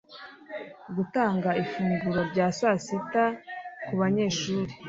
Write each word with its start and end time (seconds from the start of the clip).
gutanga 0.95 1.49
ifunguro 1.63 2.19
rya 2.31 2.47
saa 2.59 2.77
sita 2.85 3.25
ku 3.85 3.91
banyeshuri 4.01 4.71